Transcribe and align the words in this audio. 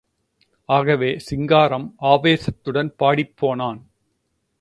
ஆகவே, 0.65 1.19
சிங்காரம் 1.19 1.95
ஆவேசத்துடன் 2.01 2.93
பாடிப் 2.97 3.33
போனான். 3.35 3.89